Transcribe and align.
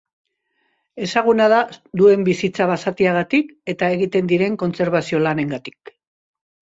Ezaguna 1.07 1.49
da 1.51 1.57
duen 2.01 2.23
bizitza 2.29 2.65
basatiagatik 2.71 3.51
eta 3.73 3.89
egiten 3.99 4.31
diren 4.31 4.57
kontserbazio 4.65 5.21
lanengatik. 5.27 5.93